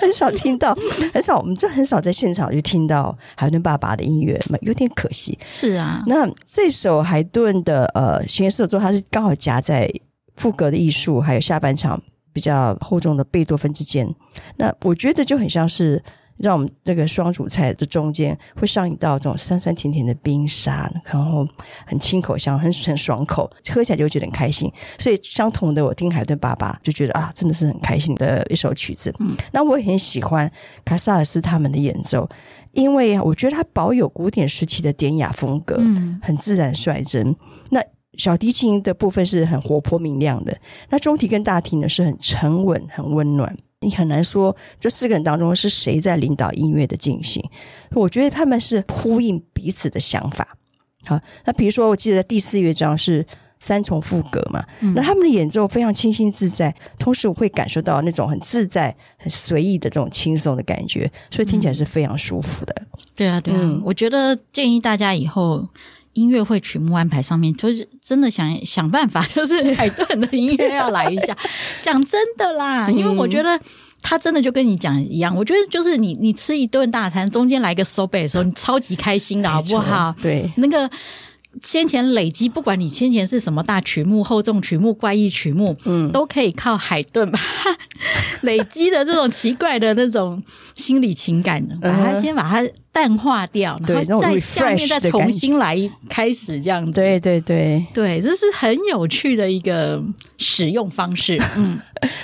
[0.00, 0.76] 很少听到，
[1.12, 5.38] 很少，我们这很少在现场就听到海顿爸爸的音乐，有点可惜。
[5.44, 9.88] 是啊，那这首海顿的呃弦乐四重奏，它是刚好夹在
[10.36, 14.12] 赋格的艺术还有下半场比较厚重的贝多芬之间，
[14.56, 16.02] 那我觉得就很像是。
[16.38, 21.46] 让我们这个双主菜的中间会上一道这种酸酸甜甜的冰沙，然后
[21.86, 24.70] 很清口香，很很爽口，喝起来就会觉得很开心。
[24.98, 29.14] 所以相同的，我听海顿爸爸就觉得啊，真的是很开心的一首曲子。
[29.20, 30.50] 嗯，那我也很喜欢
[30.84, 32.28] 卡萨尔斯他们的演奏，
[32.72, 37.34] 因为我觉得他保有古典时期的典雅风格，嗯，很自然率真。
[37.70, 37.80] 那
[38.18, 40.56] 小提琴的部分是很活泼明亮的，
[40.88, 43.56] 那中提跟大提呢是很沉稳、很温暖。
[43.84, 47.42] 你很难说这四个人当中是谁在领导音乐的进行，
[47.90, 50.56] 我觉得他们是呼应彼此的想法。
[51.06, 53.26] 好，那比如说，我记得第四乐章是
[53.60, 62.74] 三重赋格嘛，嗯、那他们的演奏非常清新自在，同时我会感受到那种很自在、很随意的这种轻松的感觉，所以听起来是非常舒服的。
[62.78, 65.68] 嗯、对啊，对啊，嗯、我觉得建议大家以后。
[66.14, 71.36] 音乐会曲目安排上面，就是真的想想办法， 就是海顿的音乐要来一下。
[71.82, 73.60] 讲真的啦，因为我觉得
[74.02, 80.14] 他真的就跟你讲一样，我觉得就是你你吃一顿大餐，中间来个收背的时候，你超级开心的好不好？
[80.22, 80.90] 对，那个。
[81.62, 87.32] 先前累积，不管你先前是什么大曲目、厚重曲目、怪异曲目，嗯，都可以靠海顿
[88.42, 90.42] 累积的这种奇怪的那种
[90.74, 95.76] 心理情感，把它先把它淡化掉，然后在下面再重新来
[96.08, 96.92] 开始这样子。
[96.92, 100.00] 对对对对，这是很有趣的一个
[100.38, 101.76] 使用方式， 嗯，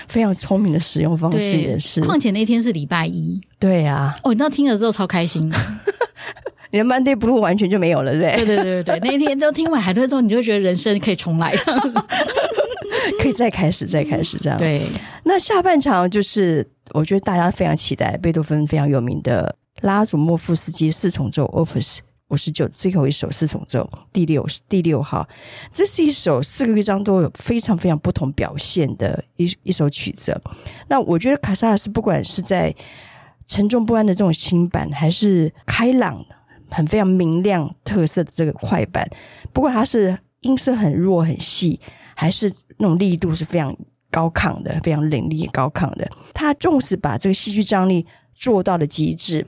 [0.07, 2.01] 非常聪明的使用方式也是。
[2.03, 5.51] 况且那天是礼拜一，对啊，哦，你知道听了之后超开心。
[6.73, 8.45] 你的 Monday Blue 完全就没有了，对不对？
[8.45, 11.53] 对对对对对， 那天都听完海顿之后，你就会觉得人生可以重来，
[13.21, 14.57] 可以再开始，再开始这样。
[14.57, 14.83] 对，
[15.25, 25.29] 那下半场就是我觉得大家非常期待贝多芬非常有名的拉祖莫夫斯基四重奏 Opus 五十九最后一首四重奏第六第六号，
[25.73, 30.41] 这是一首四个乐章都有非常非常不同表现的一一首曲子。
[30.89, 32.75] 那我觉得卡萨斯不管是在
[33.47, 36.25] 沉重不安的这种新版，还是开朗。
[36.73, 39.05] 很非常明亮特色的这个快板，
[39.53, 41.81] 不过它是音色很弱很细，
[42.15, 43.77] 还是那种力度是非常
[44.09, 46.09] 高亢的，非常凌厉高亢的。
[46.33, 49.45] 它纵使把这个戏剧张力做到了极致，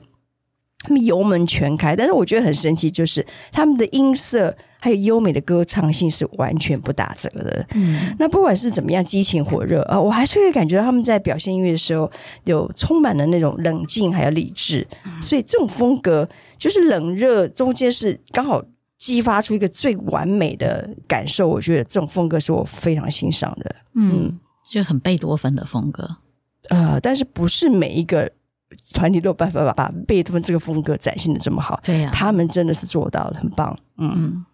[0.83, 7.65] 他们油门全开，但是我觉得很神奇，就是他们的音色还有优美的歌唱性是完全不打折的。
[7.73, 12.11] 嗯，那不管是怎么样激情火热啊，我还是会感觉到他们在表现音乐的时候
[12.43, 14.85] 有充满了那种冷静还有理智，
[15.21, 16.29] 所以这种风格。
[16.59, 18.63] 就是冷热中间是刚好
[18.97, 23.75] 激发出一个最完美的感受，我觉得这种风格是我非常欣赏的。
[23.95, 24.39] 嗯，嗯，
[24.71, 26.07] 就很贝多芬的风格。
[26.69, 28.31] 呃，但是不是每一个
[28.93, 31.79] 团体都有办法把把贝多芬这个风格展现的这么好？
[31.83, 33.77] 对呀，他们真的是做到了，很棒。
[33.97, 34.11] 嗯。
[34.15, 34.45] 嗯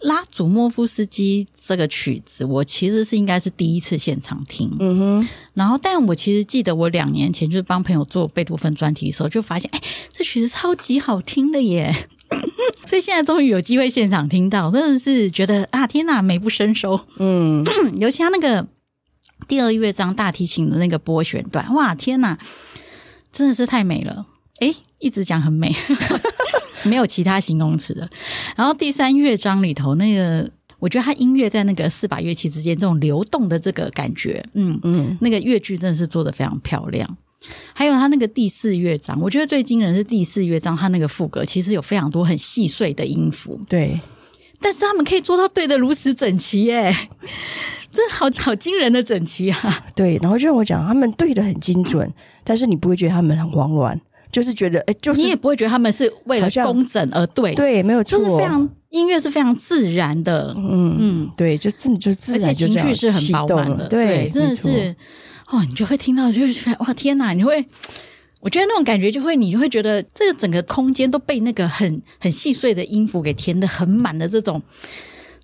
[0.00, 4.74] 拉祖莫夫斯基这个曲子，我其实是应该是第一次现场听。
[4.78, 11.94] 嗯哼，然后，但我其实记得我两年前就是帮朋友做贝多芬专题的时候，就发现，哎，这曲子超级好听的耶！
[12.86, 16.98] 所以现在终于有机会现场听到，真的是觉得啊，天哪，美不胜收。
[17.18, 17.62] 嗯，
[17.98, 18.66] 尤其他那个
[19.48, 22.38] 第二乐章大提琴的那个拨弦段，哇，天哪，
[23.38, 24.26] 真的是太美了！
[24.58, 25.72] 哎，一直讲很美。
[26.82, 28.08] 没有其他形容词的。
[28.56, 37.16] 然后第三乐章里头那个，我觉得他音乐在那个四把乐器之间这种流动的这个感觉，嗯嗯，那个乐句真的是做的非常漂亮。
[37.72, 44.00] 还有他那个第四乐章，我觉得最惊人的是第四乐章，他那个副歌其实有非常多很细碎的音符，对。
[44.60, 46.92] 但是他们可以做到对的如此整齐，耶，
[47.92, 49.84] 真好好惊人的整齐啊！
[49.96, 52.12] 对，然后就像我讲，他们对的很精准，
[52.44, 54.00] 但是你不会觉得他们很慌乱。
[54.30, 64.94] 就是觉得，哎，就是你也不会觉得他们是为了工整而对，对，没有错，就是非常音乐是非常自然的，嗯嗯，对，就真的就是自然，而且情绪是很饱满的，对，对，真的是
[65.46, 67.64] 哦，你就会听到，就是哇，天哪，你会，
[68.40, 74.62] 我觉得那种感觉就会，你就会觉得这个整个空间都被那个很很细碎的音符给填的很满的这种。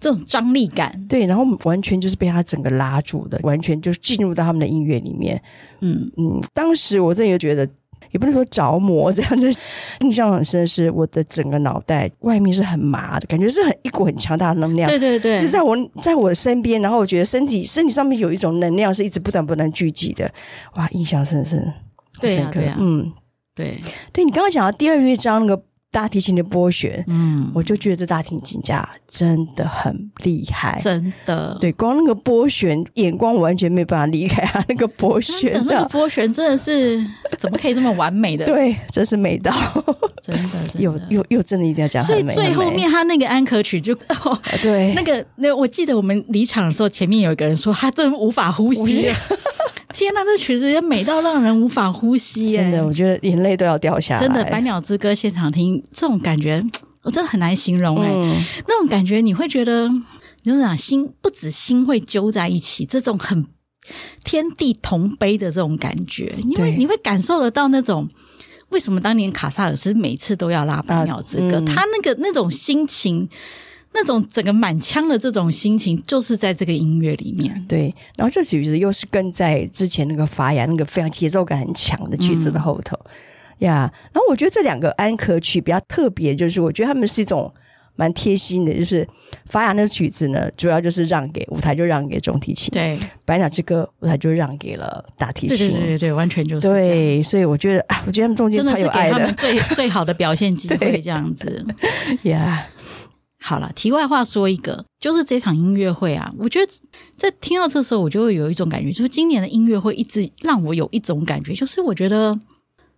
[0.05, 1.07] 这种张力感。
[1.09, 5.43] 对，然后完全就是被他整个拉住的，完全就是进入到他们的音乐里面。
[5.81, 7.67] 嗯嗯，当时我真的觉得。
[8.12, 9.53] 也不能说着魔这样子，
[10.01, 14.88] 印象很深的是我的整个脑袋外面是很麻的，感觉是很一股很强大的能量。
[14.88, 20.33] 对对对，是在我在我的身边，然后我觉得身体身体上面有一种能量是一直不断不断聚集的，
[20.77, 21.59] 哇，印象深深，
[22.21, 23.12] 对呀、啊、对呀、啊，嗯，
[23.53, 23.81] 对
[24.12, 25.61] 对，你刚刚讲到第二乐章那个。
[25.94, 31.57] 大提琴的拨弦，嗯，我就觉得这大提琴家真的很厉害，真的。
[31.61, 37.00] 对，光那个拨弦，眼光完全没办法离开他那个拨弦，那个拨弦真的是
[37.38, 38.44] 怎么可以这么完美的？
[38.44, 39.52] 对，真是美到，
[40.20, 42.02] 真的，真的又又又真的一定要讲。
[42.02, 49.09] 所以最后面他那个安可曲就，哦、对， 那个那我记得我们离场的时候，前面有一个人说他真的无法呼吸。
[49.94, 52.59] 天呐，这曲子也美到让人无法呼吸耶！
[52.59, 54.20] 真的，我觉得眼泪都要掉下来。
[54.20, 56.61] 真的，《百鸟之歌》现场听这种感觉，
[57.04, 58.11] 我真的很难形容哎。
[58.12, 58.35] 嗯、
[58.66, 59.88] 那种感觉，你会觉得，
[60.42, 63.46] 你就想心不止心会揪在一起，这种很
[64.24, 68.09] 天地同悲的这种感觉，因为你会感受得到那种
[68.70, 73.28] 为什么当年卡萨尔斯每次都要拉《百鸟之歌》，啊嗯、他那个那种心情。
[73.94, 77.64] 那种整个满腔的这种心情，就是在这个音乐里面。
[77.68, 82.98] 对，然后这曲子又是跟在之前那个法雅那个非常节奏感很强的曲子的后头
[83.61, 83.87] 呀。
[83.87, 87.52] 嗯 yeah, 然后我觉得这两个安可曲比较特别，就是我觉得他们是一种
[87.94, 89.07] 蛮贴心的，就是
[89.46, 95.68] 法雅那个曲子呢，主要就是让给舞台，就让给中提琴；对，百鸟之歌舞台就让给了大提琴。
[95.68, 97.22] 对对对对，完全就是对。
[97.22, 101.64] 所以我觉得啊，我觉得他们中间超有爱的，的是给他们最最好的表现机会， 这样子
[102.24, 102.66] 呀。
[102.66, 102.74] yeah
[103.46, 106.72] 好了，题外话说一个，就是这场音乐会啊，我觉得
[107.14, 112.40] 在听到这时候，我就会有一种感觉，就是今年的音乐会一直让我有一种感觉，就是我觉得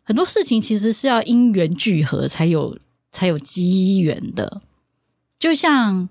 [0.05, 2.79] 很多事情其实是要因缘聚合才有
[3.11, 4.63] 才有机缘的，
[5.37, 6.09] 就像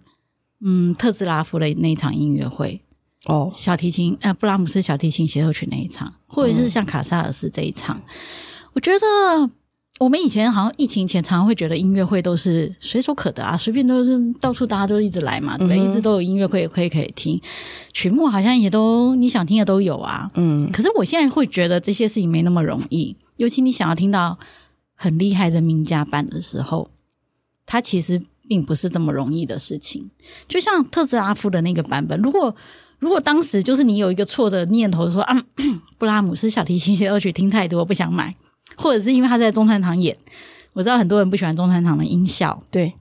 [0.59, 2.81] 嗯特斯拉夫的那一场音乐会
[3.27, 8.13] 哦，小提琴呃布拉姆斯小提琴协奏曲那一场，或者是像卡萨尔斯这一场，嗯、
[8.73, 9.49] 我觉得。
[9.99, 15.79] 我们以前好像疫情前常常会觉得音乐会都是随手可得啊，随便都是到处大家都一直来嘛，对不对？
[15.79, 17.41] 嗯、一直都有音乐会可以可以听，
[17.93, 20.29] 曲目好像也都你想听的都有啊。
[20.34, 24.38] 嗯，可是我现在会觉得这些事情没那么容易，尤其你想要听到
[24.95, 26.89] 很厉害的名家版的时候，
[27.65, 30.10] 它其实并不是这么容易的事情。
[30.49, 32.53] 就像特斯拉夫的那个版本，如果
[32.99, 35.41] 如果当时就是你有一个错的念头说啊，
[35.97, 38.36] 布拉姆斯小提琴协奏曲听太多不想买。
[38.75, 40.17] 或者是因为他在中山堂演，
[40.73, 42.63] 我知道很多人不喜欢中山堂的音效。
[42.71, 42.93] 对，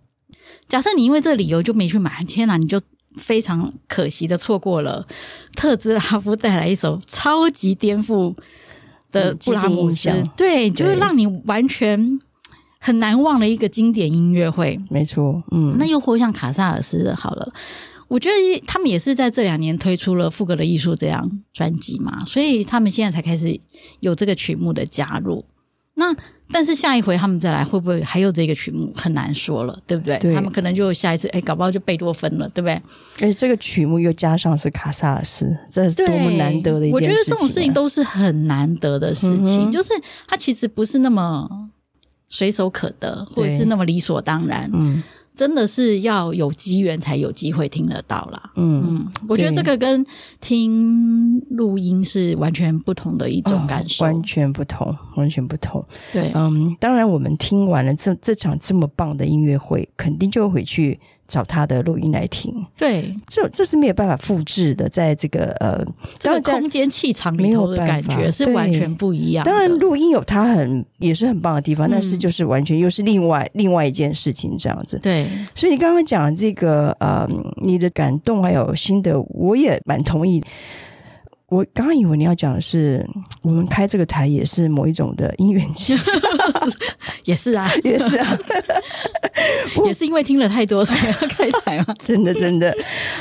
[0.69, 2.81] 假设你因为这个理由就没去买，天哪，你就
[3.17, 5.07] 非常可惜的错过了
[5.55, 8.35] 特兹拉夫带来一首超级颠覆
[9.13, 12.21] 的布拉姆斯，嗯、对，就是让你完全
[12.81, 14.81] 很难忘的一个经典音乐会。
[14.91, 17.53] 没错，嗯，那又或像卡萨尔斯的，好了。
[18.07, 23.59] 我觉得他们也是在这两年推出了《副歌的艺术》这样专辑嘛，所以他们现在才开始
[24.01, 25.45] 有这个曲目的加入。
[25.97, 26.15] 那
[26.51, 30.19] 但是下一回他们再来会不会还有这个曲目很难说了，对不对？
[30.19, 32.75] 对他们可能就下一次，哎，搞不好就贝多芬了，对不对？
[33.21, 36.95] 而且这个曲目又加上是卡萨尔斯，这是多么难得的一件事情啊。
[36.95, 39.91] 我觉得这种事情都是很难得的事情，嗯、就是
[40.27, 41.49] 它其实不是那么
[42.29, 44.69] 随手可得，或者是那么理所当然。
[44.73, 45.03] 嗯。
[45.35, 48.53] 真的是要有机缘才有机会听得到啦。
[48.57, 50.05] 嗯嗯，我觉得这个跟
[50.41, 55.85] 听录音是完全不同的一种感受，哦，完全不同，完全不同。
[56.13, 60.99] 对，嗯，当然我们听完了这这场这么棒的音乐会，肯定就会回去。
[61.27, 65.85] 找他的录音来听，对，这这是没有办法复制的，在这个呃，
[66.19, 69.45] 这个空间气场里头的感觉是完全不一样。
[69.45, 74.99] 当然，录音有它很也是很棒的地方，嗯、但是就是完全又是另外另外一件事情这样子。
[74.99, 80.43] 对，所以你刚刚讲这个呃，你的感动还有心得，我也蛮同意。
[81.47, 83.07] 我刚刚以为你要讲的是，
[83.43, 85.95] 我们开这个台也是某一种的因缘机，
[87.27, 88.39] 也是啊， 也是啊，
[89.85, 91.95] 也是因为听了太多 所以要开台嘛。
[92.05, 92.75] 真的真的，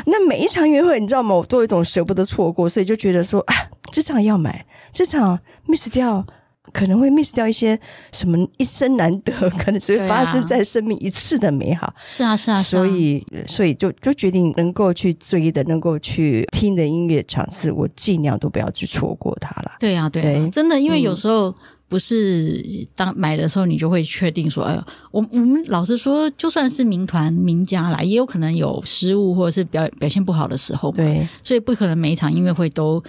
[0.06, 1.36] 那每一场约会，你知道吗？
[1.36, 3.56] 我都有一种舍不得错过，所以就觉得说啊，
[3.92, 6.26] 这场要买，这场 miss 掉。
[6.72, 7.78] 可能会 miss 掉一些
[8.14, 11.94] 什么一生难得， 可能只会发生在生命一次的美好。
[12.08, 19.74] 是啊，是啊，所以，所以就就决定能够去追的，能够去听的音乐场次，我尽量都不要去错过它了。
[19.78, 21.54] 对啊，对啊，对真的，因为有时候
[21.94, 30.98] 不是当买的时候，你就会确定说，哎呦，我我们老实说，就算是名团名家啦，也有可能有失误或者是表表现不好的时候嘛。
[30.98, 33.04] 对，所以不可能每一场音乐会都。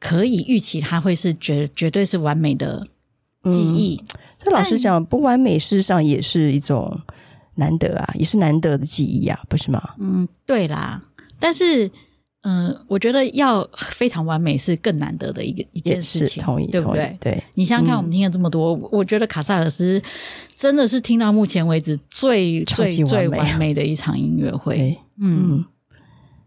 [0.00, 2.86] 可以预期它会是绝绝对是完美的
[3.50, 4.00] 记忆。
[4.00, 7.00] 嗯、这老实讲，不完美事实上也是一种
[7.56, 9.82] 难得啊，也是难得的记忆啊，不是吗？
[9.98, 11.02] 嗯，对啦，
[11.40, 11.90] 但是。
[12.42, 17.16] 嗯、呃，我觉得要非常完美是更难得的一个一件事情，同意，对不对？
[17.20, 20.00] 对，你想想看，我们听了这么多，嗯、我觉得卡萨尔斯
[20.56, 24.96] 真的是听到目前为止最最最完美的一场音乐会。
[25.20, 25.64] 嗯，嗯，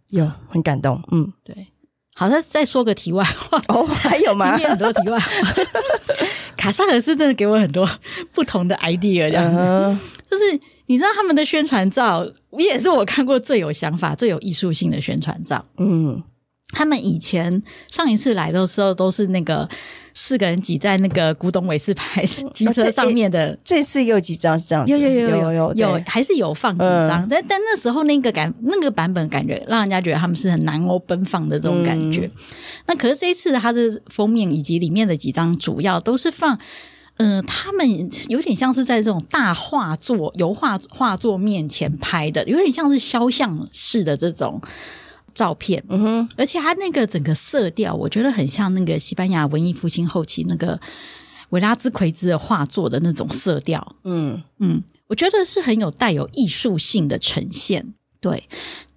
[0.10, 1.02] 有很感动。
[1.12, 1.68] 嗯，对。
[2.16, 4.52] 好，那再说个题外话哦，还有吗？
[4.58, 5.54] 今天很多题外话。
[6.56, 7.90] 卡萨尔斯真的给我很多
[8.32, 10.60] 不同的 idea，这样子，嗯、就是。
[10.92, 15.66] 你知道他们的宣传照，也是我看过最有想法、最有艺术性的宣传照。
[15.78, 16.22] 嗯，
[16.74, 19.70] 他们以前上一次来的时候，都是那个
[20.14, 23.58] 四个人挤在那个古董伟士牌 机车上面的。
[23.64, 24.92] 这次有几张是这样子？
[24.92, 27.26] 有有有有有有，还是有放几张。
[27.30, 32.30] 但但那时候那个感那个版本感觉，让人家觉得他们是很南欧奔放的这种感觉。
[32.86, 36.60] 那可是这一次它的封面以及里面的几张，主要都是放。
[37.18, 37.88] 嗯、呃，他们
[38.30, 44.60] 有点像是在这种大画作、油画画作面前拍的，有点像是肖像式的这种
[45.34, 45.84] 照片。
[45.90, 50.80] 嗯哼，而且它那个整个色调，我觉得很像那个西班牙文艺复兴后期那个
[51.50, 53.96] 维拉兹奎兹的画作的那种色调。
[54.04, 57.94] 嗯嗯，我觉得是很有带有艺术性的呈现。
[58.20, 58.48] 对，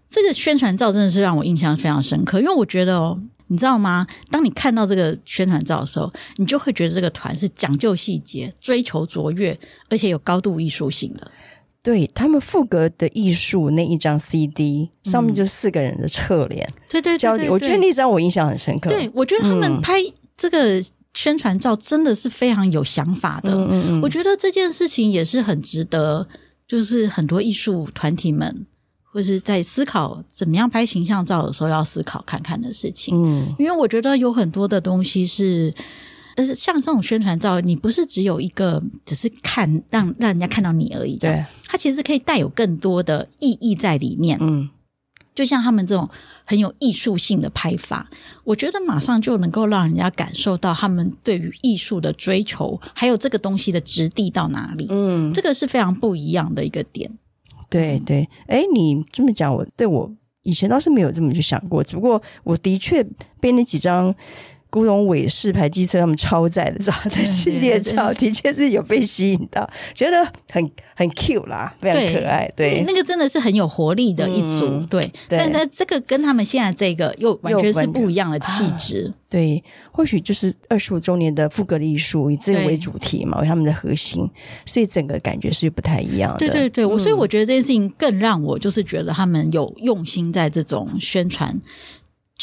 [0.09, 3.21] 这个宣传照真的是让我印象非常深刻，因为我觉得哦。
[3.55, 4.05] 你知道吗？
[4.33, 9.57] 当你看到这个宣传照的时候，你就会觉得这个团是讲究细节、追求卓越，
[9.89, 11.31] 而且有高度艺术性的。
[11.81, 18.91] 对，他们副格的艺术那一张 CD 上面就四个人的侧脸，对对对，我觉得那张我印象很深刻。
[18.91, 20.01] 对，我觉得他们拍
[20.37, 20.83] 这个
[21.15, 23.53] 宣传照真的是非常有想法的。
[23.55, 26.27] 嗯嗯嗯，我觉得这件事情也是很值得，
[26.67, 28.67] 就是很多艺术团体们。
[29.15, 33.17] 或是在思考怎么样拍形象照的时候，要思考看看的事情。
[33.17, 35.73] 嗯，因为我觉得有很多的东西是，
[36.35, 41.17] 呃，像这种宣传照，你不是只有一个，只是看让让人家看到你而已。
[41.17, 44.37] 对，它其实可以带有更多的意义在里面。
[44.41, 44.69] 嗯，
[45.33, 46.11] 就像他们这种
[46.45, 48.11] 很有艺术性的拍法，
[48.43, 54.89] 我觉得马上就能够让人家感受到他们对于艺术的追求，还有这个东西的质地到哪里。
[54.91, 57.09] 嗯，这个是非常不一样的一个点。
[57.75, 60.09] 对对，哎，你这么讲，我对我
[60.43, 63.05] 以前倒是没有这么去想过，只不过我的确
[63.41, 64.15] 被那几张。
[64.75, 69.65] 古董伟士牌机车，他们超载的照的系列照，的确是有被吸引到，
[69.95, 72.53] 觉得很很 cute 啦，非常可爱。
[72.57, 74.85] 对，那个真的是很有活力的一组。
[74.91, 79.15] 对，但是这个跟他们现在这个又完全是不一样的气质。
[79.29, 79.63] 对，
[79.93, 84.29] 或许就是二十五周年的复格的艺术以这个为主题嘛，为他们的核心，
[84.67, 86.39] 所以整个感觉是不太一样的。
[86.39, 91.57] 对对对，我所以我觉得这件事情更让我就是觉得他们有用心在这种宣传。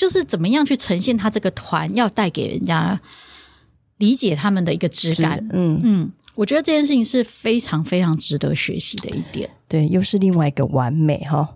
[0.02, 2.99] 就是怎么样去呈现他这个团要带给人家
[3.97, 9.47] 理解他们的一个质感，嗯嗯，我觉得这件事情是非常非常值得学习的一点。
[9.68, 11.47] 对，又是另外一个完美哈。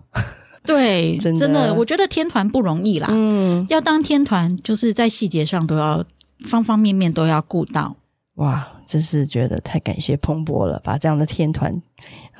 [0.64, 3.08] 对， 真的，真的，我觉得天团不容易啦。
[3.10, 6.04] 嗯，要当天团，就是在细节上都要
[6.44, 7.96] 方方面面都要顾到。
[8.34, 11.82] 哇，真是觉得太感谢蓬勃了，把这样的天团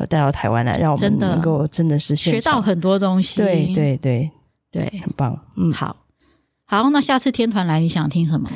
[0.09, 3.43] 带到台湾来，让我们能够真的是学到很多东西。
[3.43, 4.31] 对对对。
[4.77, 5.39] 对，很棒。
[5.57, 5.97] 嗯，好，
[6.66, 8.51] 好，那下次天团来，你想听什么？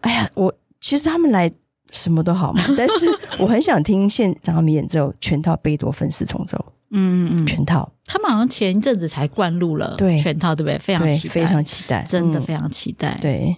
[0.00, 1.50] 哎呀，我其实他们来
[1.90, 3.06] 什么都好嘛，但是
[3.38, 6.64] 我很想听现场他们演奏全套贝多芬四重奏。
[6.90, 7.90] 嗯嗯，全套。
[8.04, 10.78] 他们好像前一阵子才灌录了对全套，对不对？
[10.78, 13.18] 非常期待，非常期待，真的非常期待。
[13.20, 13.56] 对，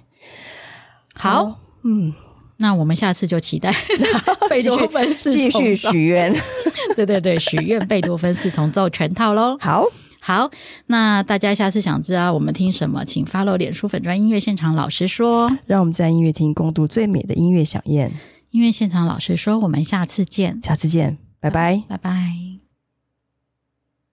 [1.14, 2.14] 好，嗯，
[2.56, 3.70] 那我们下次就期待
[4.48, 6.34] 贝多芬四重奏，继续许愿。
[6.96, 9.58] 对对对，许愿贝多芬四重奏全套喽。
[9.60, 9.84] 好。
[10.28, 10.50] 好，
[10.88, 18.12] 那大家下次想知道我们听什么，请 follow 脸书粉专音乐现场老师说，让我们在音乐厅共度最美的音乐飨宴。
[18.50, 22.57] 音乐现场老师说，我们下次见，下次见，拜拜，拜拜。